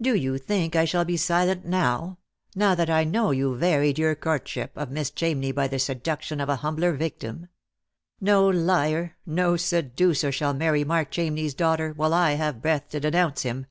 Do 0.00 0.16
you 0.16 0.36
think 0.36 0.74
I 0.74 0.84
shall 0.84 1.04
be 1.04 1.16
silent 1.16 1.64
now— 1.64 2.18
now 2.56 2.74
that 2.74 2.90
I 2.90 3.04
know 3.04 3.30
you 3.30 3.54
varied 3.54 4.00
your 4.00 4.16
courtship 4.16 4.72
of 4.76 4.90
Miss 4.90 5.12
Chamney 5.12 5.54
by 5.54 5.68
the 5.68 5.78
seduction 5.78 6.40
of 6.40 6.48
a 6.48 6.56
humbler 6.56 6.90
victim? 6.94 7.46
No 8.20 8.48
liar, 8.48 9.14
no 9.24 9.56
seducer 9.56 10.32
shall 10.32 10.54
marry 10.54 10.82
Mark 10.82 11.12
Chamney's 11.12 11.54
daughter, 11.54 11.92
while 11.92 12.12
I 12.12 12.32
have 12.32 12.60
breath 12.60 12.88
to 12.88 12.98
denounce 12.98 13.42
him." 13.42 13.66